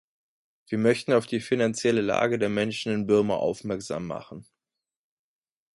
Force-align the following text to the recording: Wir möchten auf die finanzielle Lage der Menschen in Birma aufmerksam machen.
Wir 0.65 0.79
möchten 0.79 1.13
auf 1.13 1.27
die 1.27 1.39
finanzielle 1.39 2.01
Lage 2.01 2.39
der 2.39 2.49
Menschen 2.49 2.91
in 2.91 3.05
Birma 3.05 3.35
aufmerksam 3.35 4.07
machen. 4.07 4.47